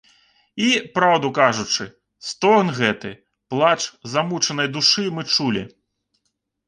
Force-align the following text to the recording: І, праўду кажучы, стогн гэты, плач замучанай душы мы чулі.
І, 0.67 0.69
праўду 0.95 1.27
кажучы, 1.39 1.85
стогн 2.29 2.73
гэты, 2.79 3.11
плач 3.55 3.77
замучанай 4.15 4.67
душы 4.79 5.05
мы 5.19 5.31
чулі. 5.37 5.63